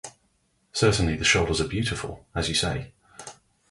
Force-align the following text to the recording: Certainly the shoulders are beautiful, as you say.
Certainly 0.73 1.17
the 1.17 1.23
shoulders 1.23 1.61
are 1.61 1.67
beautiful, 1.67 2.25
as 2.33 2.49
you 2.49 2.55
say. 2.55 2.91